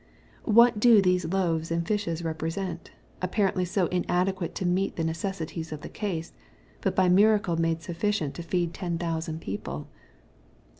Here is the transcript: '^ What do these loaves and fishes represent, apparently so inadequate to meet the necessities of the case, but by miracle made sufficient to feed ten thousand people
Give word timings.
'^ 0.47 0.51
What 0.51 0.79
do 0.79 0.99
these 0.99 1.25
loaves 1.25 1.69
and 1.69 1.87
fishes 1.87 2.23
represent, 2.23 2.89
apparently 3.21 3.65
so 3.65 3.85
inadequate 3.89 4.55
to 4.55 4.65
meet 4.65 4.95
the 4.95 5.03
necessities 5.03 5.71
of 5.71 5.81
the 5.81 5.89
case, 5.89 6.33
but 6.81 6.95
by 6.95 7.07
miracle 7.07 7.55
made 7.55 7.83
sufficient 7.83 8.33
to 8.33 8.41
feed 8.41 8.73
ten 8.73 8.97
thousand 8.97 9.41
people 9.41 9.87